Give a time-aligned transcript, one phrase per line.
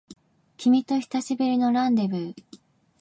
[0.57, 2.33] 君と久しぶりのランデブー